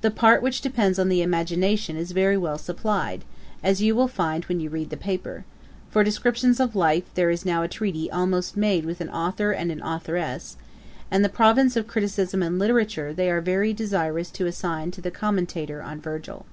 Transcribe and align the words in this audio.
The 0.00 0.10
part 0.10 0.40
which 0.40 0.62
depends 0.62 0.98
on 0.98 1.10
the 1.10 1.20
imagination 1.20 1.94
is 1.94 2.12
very 2.12 2.38
well 2.38 2.56
supplied, 2.56 3.26
as 3.62 3.82
you 3.82 3.94
will 3.94 4.08
find 4.08 4.42
when 4.46 4.58
you 4.58 4.70
read 4.70 4.88
the 4.88 4.96
paper; 4.96 5.44
for 5.90 6.02
descriptions 6.02 6.60
of 6.60 6.74
life, 6.74 7.04
there 7.12 7.28
is 7.28 7.44
now 7.44 7.62
a 7.62 7.68
treaty 7.68 8.10
almost 8.10 8.56
made 8.56 8.86
with 8.86 9.02
an 9.02 9.10
authour 9.10 9.50
and 9.52 9.70
an 9.70 9.82
authouress; 9.82 10.56
and 11.10 11.22
the 11.22 11.28
province 11.28 11.76
of 11.76 11.86
criticism 11.86 12.42
and 12.42 12.58
literature 12.58 13.12
they 13.12 13.30
are 13.30 13.42
very 13.42 13.74
desirous 13.74 14.30
to 14.30 14.46
assign 14.46 14.92
to 14.92 15.02
the 15.02 15.10
commentator 15.10 15.82
on 15.82 16.00
Virgil. 16.00 16.46